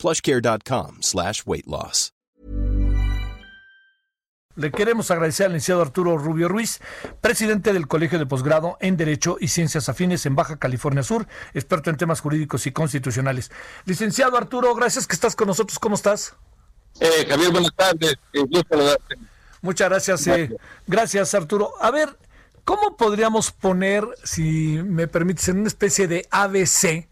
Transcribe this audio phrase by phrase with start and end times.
[0.00, 2.12] plushcare.com slash weight loss.
[4.56, 6.80] Le queremos agradecer al licenciado Arturo Rubio Ruiz,
[7.20, 11.88] presidente del Colegio de Posgrado en Derecho y Ciencias Afines en Baja California Sur, experto
[11.88, 13.50] en temas jurídicos y constitucionales.
[13.84, 15.78] Licenciado Arturo, gracias que estás con nosotros.
[15.78, 16.34] ¿Cómo estás?
[16.98, 18.16] Eh, Javier, buenas tardes.
[18.32, 18.44] Eh,
[19.62, 20.26] Muchas gracias.
[20.26, 20.54] Eh,
[20.86, 21.72] gracias, Arturo.
[21.80, 22.18] A ver,
[22.64, 27.08] ¿cómo podríamos poner, si me permites, en una especie de ABC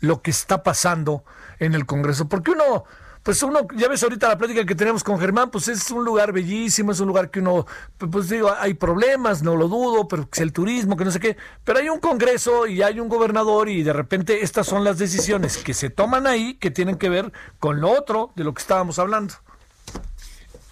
[0.00, 1.22] lo que está pasando
[1.58, 2.28] en el Congreso?
[2.28, 2.84] Porque uno
[3.28, 6.32] pues uno, ya ves ahorita la plática que tenemos con Germán, pues es un lugar
[6.32, 7.66] bellísimo, es un lugar que uno,
[7.98, 11.78] pues digo, hay problemas, no lo dudo, pero el turismo, que no sé qué, pero
[11.78, 15.74] hay un Congreso y hay un gobernador y de repente estas son las decisiones que
[15.74, 19.34] se toman ahí que tienen que ver con lo otro de lo que estábamos hablando.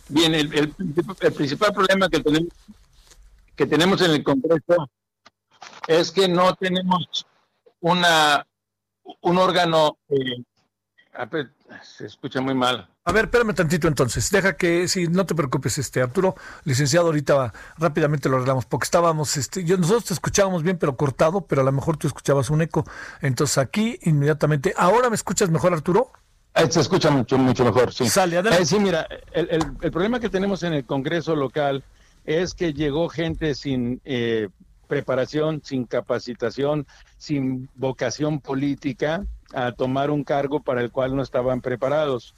[0.09, 0.71] Bien, el, el,
[1.33, 2.53] principal problema que tenemos,
[3.55, 4.89] que tenemos en el Congreso
[5.89, 7.27] es que no tenemos
[7.81, 8.47] una
[9.21, 10.43] un órgano eh,
[11.83, 12.89] se escucha muy mal.
[13.05, 14.31] A ver, espérame tantito entonces.
[14.31, 19.37] Deja que, si no te preocupes, este Arturo, licenciado, ahorita rápidamente lo arreglamos, porque estábamos,
[19.37, 22.63] este, yo, nosotros te escuchábamos bien, pero cortado, pero a lo mejor tú escuchabas un
[22.63, 22.85] eco.
[23.21, 26.11] Entonces aquí, inmediatamente, ¿ahora me escuchas mejor, Arturo?
[26.71, 28.09] se escucha mucho, mucho mejor, sí.
[28.09, 28.63] Sale, adelante.
[28.63, 31.85] Eh, sí, mira, el, el, el, problema que tenemos en el Congreso local
[32.25, 34.49] es que llegó gente sin eh,
[34.87, 36.87] preparación, sin capacitación,
[37.19, 42.35] sin vocación política, a tomar un cargo para el cual no estaban preparados.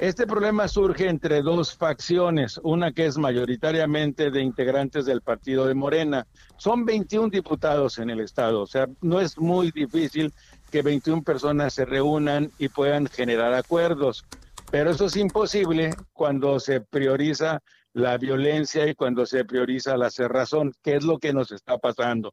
[0.00, 5.74] Este problema surge entre dos facciones, una que es mayoritariamente de integrantes del partido de
[5.74, 6.26] Morena.
[6.56, 10.32] Son 21 diputados en el Estado, o sea, no es muy difícil
[10.70, 14.24] que 21 personas se reúnan y puedan generar acuerdos,
[14.70, 17.60] pero eso es imposible cuando se prioriza
[17.92, 22.32] la violencia y cuando se prioriza la cerrazón, que es lo que nos está pasando.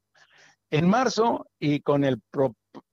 [0.69, 2.21] En marzo, y con el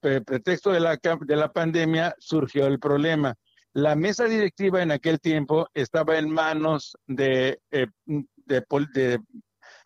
[0.01, 3.35] pretexto de la, de la pandemia, surgió el problema.
[3.73, 9.21] La mesa directiva en aquel tiempo estaba en manos de, eh, de,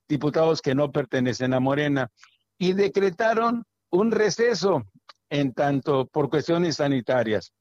[0.09, 2.11] diputados que no pertenecen a Morena
[2.59, 4.85] y decretaron un receso
[5.31, 7.53] en tanto por cuestiones sanitarias.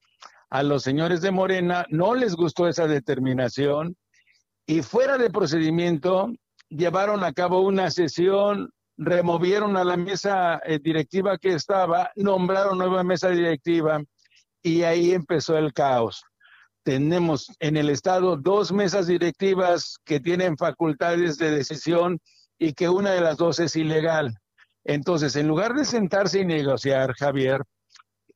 [0.50, 3.96] A los señores de Morena no les gustó esa determinación
[4.66, 6.30] y fuera de procedimiento
[6.70, 13.04] llevaron a cabo una sesión removieron a la mesa eh, directiva que estaba, nombraron nueva
[13.04, 14.02] mesa directiva
[14.62, 16.24] y ahí empezó el caos.
[16.84, 22.20] Tenemos en el Estado dos mesas directivas que tienen facultades de decisión
[22.58, 24.36] y que una de las dos es ilegal.
[24.84, 27.62] Entonces, en lugar de sentarse y negociar, Javier,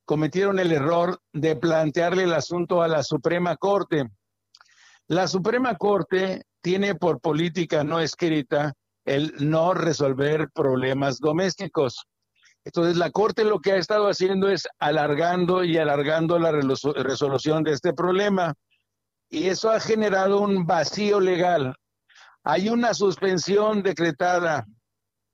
[0.04, 4.10] cometieron el error de plantearle el asunto a la Suprema Corte.
[5.08, 8.74] La Suprema Corte tiene por política no escrita
[9.04, 12.06] el no resolver problemas domésticos.
[12.64, 17.72] Entonces, la Corte lo que ha estado haciendo es alargando y alargando la resolución de
[17.72, 18.54] este problema.
[19.28, 21.74] Y eso ha generado un vacío legal.
[22.44, 24.66] Hay una suspensión decretada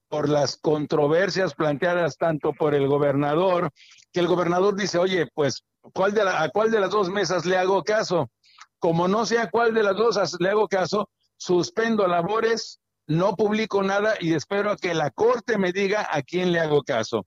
[0.08, 3.70] por las controversias planteadas tanto por el gobernador,
[4.12, 5.62] que el gobernador dice, oye, pues,
[5.92, 8.30] ¿cuál de ¿a cuál de las dos mesas le hago caso?
[8.78, 13.82] Como no sé a cuál de las dos le hago caso, suspendo labores no publico
[13.82, 17.26] nada y espero a que la Corte me diga a quién le hago caso.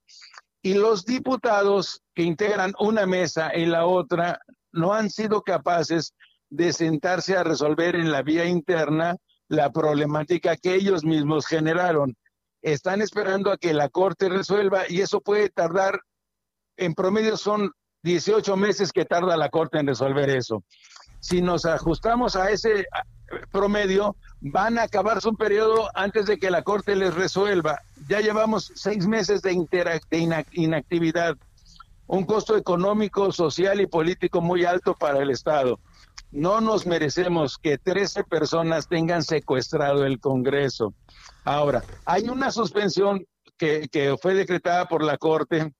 [0.61, 4.39] Y los diputados que integran una mesa y la otra
[4.71, 6.13] no han sido capaces
[6.49, 12.15] de sentarse a resolver en la vía interna la problemática que ellos mismos generaron.
[12.61, 15.99] Están esperando a que la Corte resuelva y eso puede tardar,
[16.77, 17.71] en promedio son
[18.03, 20.63] 18 meses que tarda la Corte en resolver eso.
[21.21, 22.87] Si nos ajustamos a ese
[23.51, 27.81] promedio, van a acabar su periodo antes de que la Corte les resuelva.
[28.09, 29.53] Ya llevamos seis meses de,
[30.51, 31.37] inactividad,
[32.07, 35.79] un costo económico, social y político muy alto para el Estado.
[36.31, 40.93] No nos merecemos que 13 personas tengan secuestrado el Congreso.
[41.43, 43.25] Ahora, hay una suspensión
[43.57, 45.72] que, que fue decretada por la Corte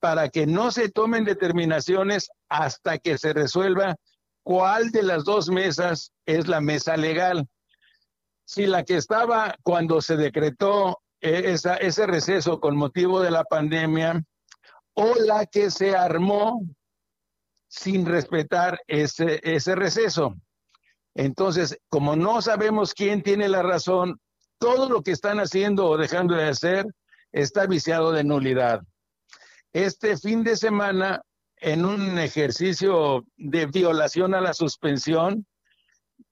[0.00, 3.96] para que no se tomen determinaciones hasta que se resuelva
[4.42, 7.48] cuál de las dos mesas es la mesa legal
[8.44, 14.22] si la que estaba cuando se decretó eh, ese receso con motivo de la pandemia
[14.94, 16.62] o la que se armó
[17.68, 20.36] sin respetar ese, ese receso.
[21.14, 24.20] Entonces, como no sabemos quién tiene la razón,
[24.58, 26.86] todo lo que están haciendo o dejando de hacer
[27.32, 28.82] está viciado de nulidad.
[29.72, 31.22] Este fin de semana,
[31.62, 35.46] en un ejercicio de violación a la suspensión,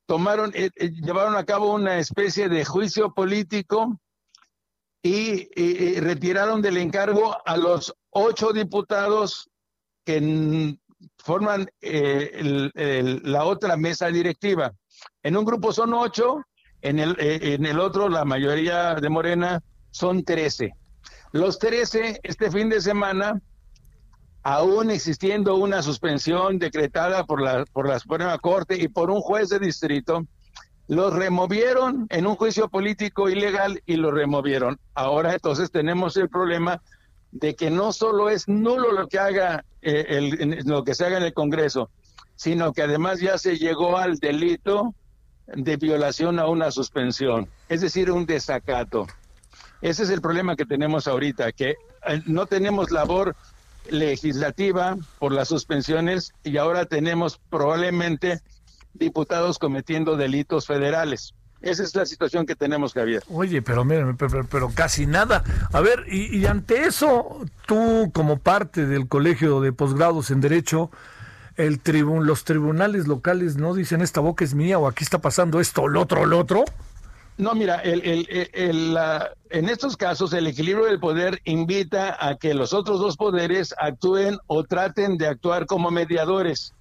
[0.06, 4.00] tomaron, eh, eh, llevaron a cabo una especie de juicio político
[5.02, 5.48] y,
[6.00, 9.48] retiraron del encargo a los ocho diputados
[10.04, 10.76] que
[11.16, 14.72] forman eh, la otra mesa directiva.
[15.22, 16.42] En un grupo son ocho,
[16.82, 20.74] en el, en el otro la mayoría de Morena son trece.
[21.32, 23.40] Los trece, este fin de semana,
[24.42, 29.48] aún existiendo una suspensión decretada por la, por la Suprema Corte y por un juez
[29.48, 30.26] de distrito,
[30.88, 34.78] los removieron en un juicio político ilegal y lo removieron.
[34.94, 36.82] Ahora entonces tenemos el problema
[37.32, 41.18] de que no solo es nulo lo que haga eh, el, lo que se haga
[41.18, 41.90] en el Congreso,
[42.34, 44.94] sino que además ya se llegó al delito
[45.46, 49.06] de violación a una suspensión, es decir, un desacato.
[49.82, 51.70] Ese es el problema que tenemos ahorita, que
[52.06, 53.36] eh, no tenemos labor
[53.88, 58.40] legislativa por las suspensiones y ahora tenemos probablemente
[58.94, 61.34] diputados cometiendo delitos federales.
[61.60, 63.22] Esa es la situación que tenemos, Javier.
[63.28, 65.44] Oye, pero miren, pero, casi nada.
[65.72, 70.90] A ver, y, ante eso, tú como parte del Colegio de Posgrados en Derecho,
[71.56, 75.60] el tribun, los tribunales locales no dicen esta boca es mía o aquí está pasando
[75.60, 76.64] esto, lo otro, lo otro.
[77.40, 78.98] No, mira, el, el,
[79.48, 84.36] en estos casos el equilibrio del poder invita a que los otros dos poderes actúen
[84.46, 86.74] o traten de actuar como mediadores.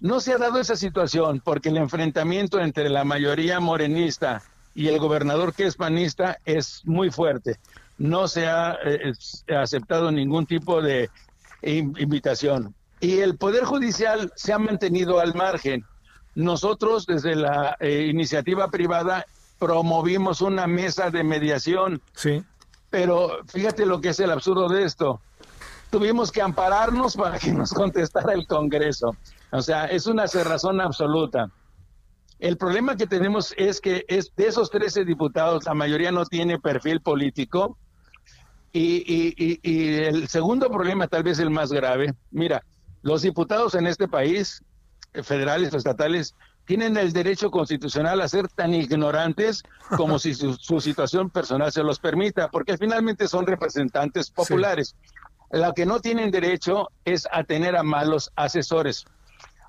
[0.00, 4.42] No se ha dado esa situación porque el enfrentamiento entre la mayoría morenista
[4.74, 7.60] y el gobernador que es panista es muy fuerte.
[7.96, 9.12] No se ha eh,
[9.56, 11.08] aceptado ningún tipo de
[11.62, 12.74] invitación.
[12.98, 15.84] Y el Poder Judicial se ha mantenido al margen.
[16.34, 19.24] Nosotros, desde la eh, iniciativa privada,
[19.60, 22.02] promovimos una mesa de mediación.
[22.14, 22.42] Sí.
[22.88, 25.20] Pero fíjate lo que es el absurdo de esto.
[25.90, 29.14] Tuvimos que ampararnos para que nos contestara el Congreso.
[29.52, 31.50] O sea, es una cerrazón absoluta.
[32.40, 36.58] El problema que tenemos es que es de esos 13 diputados, la mayoría no tiene
[36.58, 37.76] perfil político.
[38.72, 42.62] Y, y, y, el segundo problema, tal vez el más grave, mira,
[43.02, 44.62] los diputados en este país,
[45.24, 46.34] federales o estatales,
[46.70, 49.64] tienen el derecho constitucional a ser tan ignorantes
[49.96, 54.94] como si su, situación personal se los permita, porque finalmente son representantes populares.
[55.50, 59.04] Lo que no tienen derecho es a tener a malos asesores.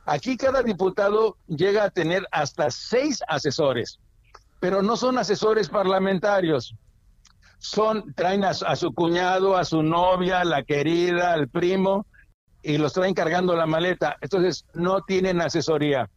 [0.06, 3.98] Aquí cada diputado llega a tener hasta seis asesores,
[4.60, 6.76] pero no son asesores parlamentarios.
[7.58, 12.06] Son, traen a, a su cuñado, a su novia, la querida, al primo,
[12.62, 14.18] y los traen cargando la maleta.
[14.22, 16.08] Entonces, no tienen asesoría.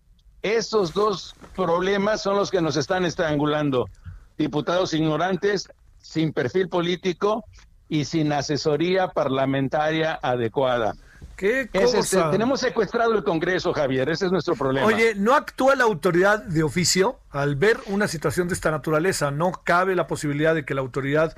[0.45, 3.89] Esos dos problemas son los que nos están estrangulando.
[4.37, 7.47] Diputados ignorantes, sin perfil político
[7.89, 10.93] y sin asesoría parlamentaria adecuada.
[11.37, 12.31] ¿Qué cosa?
[12.31, 14.87] tenemos secuestrado el Congreso, Javier, ese es nuestro problema.
[14.87, 19.31] Oye, ¿no actúa la autoridad de oficio al ver una situación de esta naturaleza?
[19.31, 21.37] ¿No cabe la posibilidad de que la autoridad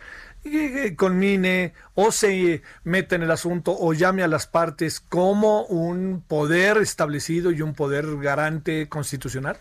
[0.96, 6.76] conmine o se meta en el asunto o llame a las partes como un poder
[6.78, 9.56] establecido y un poder garante constitucional?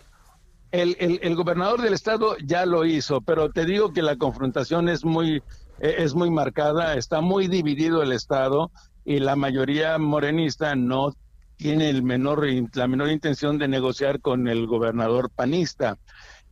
[0.72, 5.04] El, el, gobernador del estado ya lo hizo, pero te digo que la confrontación es
[5.04, 5.42] muy,
[5.80, 8.70] eh, es muy marcada, está muy dividido el estado
[9.06, 11.14] y la mayoría morenista no
[11.56, 12.44] tiene el menor,
[12.74, 15.96] la menor intención de negociar con el gobernador panista.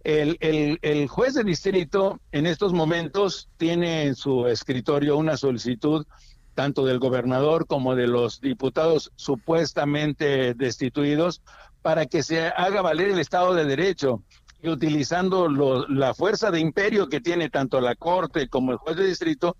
[0.04, 6.06] El, el, juez de distrito en estos momentos tiene en su escritorio una solicitud
[6.54, 11.42] tanto del gobernador como de los diputados supuestamente destituidos
[11.82, 14.22] para que se haga valer el Estado de Derecho
[14.62, 19.06] y utilizando la fuerza de imperio que tiene tanto la Corte como el juez de
[19.06, 19.56] distrito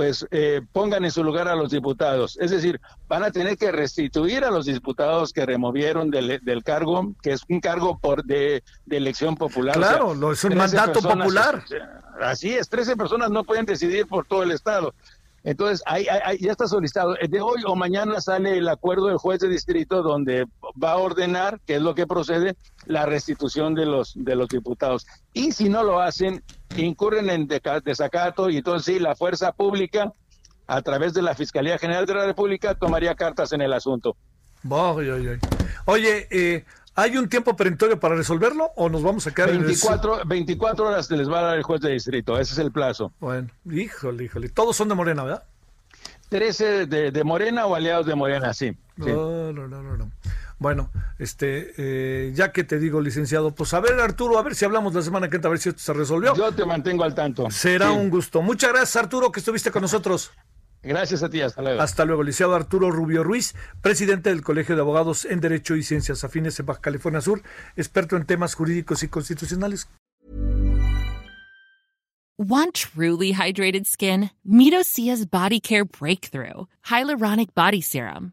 [0.00, 2.38] pues eh, pongan en su lugar a los diputados.
[2.40, 7.32] Es decir, van a tener que restituir a los diputados que removieron del, cargo, que
[7.32, 9.76] es un cargo por de, elección popular.
[9.76, 11.62] Claro, es un mandato popular.
[12.18, 14.94] Así es, 13 personas no pueden decidir por todo el Estado.
[15.42, 16.06] Entonces, ahí,
[16.38, 17.14] ya está solicitado.
[17.14, 20.46] De hoy o mañana sale el acuerdo del juez de distrito donde
[20.82, 25.06] va a ordenar, que es lo que procede, la restitución de los, de los diputados.
[25.32, 26.42] Y si no lo hacen,
[26.76, 27.48] incurren en
[27.84, 30.12] desacato y entonces sí, la fuerza pública,
[30.66, 34.16] a través de la Fiscalía General de la República, tomaría cartas en el asunto.
[35.86, 36.64] Oye, eh,
[37.00, 40.28] ¿Hay un tiempo perentorio para resolverlo o nos vamos a quedar 24, en el...
[40.28, 43.10] 24 horas se les va a dar el juez de distrito, ese es el plazo.
[43.20, 44.50] Bueno, híjole, híjole.
[44.50, 45.44] Todos son de Morena, ¿verdad?
[46.28, 48.76] 13 de, de Morena o aliados de Morena, sí.
[48.96, 50.10] No, no, no, no.
[50.58, 54.66] Bueno, este, eh, ya que te digo, licenciado, pues a ver, Arturo, a ver si
[54.66, 56.34] hablamos la semana que entra, a ver si esto se resolvió.
[56.36, 57.50] Yo te mantengo al tanto.
[57.50, 58.42] Será un gusto.
[58.42, 60.32] Muchas gracias, Arturo, que estuviste con nosotros.
[60.82, 61.80] Gracias a ti, hasta luego.
[61.80, 66.24] Hasta luego, licenciado Arturo Rubio Ruiz, presidente del Colegio de Abogados en Derecho y Ciencias
[66.24, 67.42] Afines en Baja California Sur,
[67.76, 69.88] experto en temas jurídicos y constitucionales.
[72.38, 74.30] Want truly hydrated skin?
[74.48, 78.32] Midosia's Body Care Breakthrough Hyaluronic Body Serum.